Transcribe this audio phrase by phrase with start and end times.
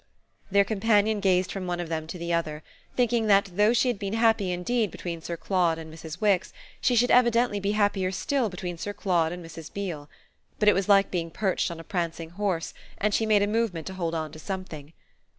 [0.49, 2.63] Their companion gazed from one of them to the other,
[2.95, 6.19] thinking that though she had been happy indeed between Sir Claude and Mrs.
[6.19, 9.71] Wix she should evidently be happier still between Sir Claude and Mrs.
[9.71, 10.09] Beale.
[10.57, 13.85] But it was like being perched on a prancing horse, and she made a movement
[13.85, 14.93] to hold on to something.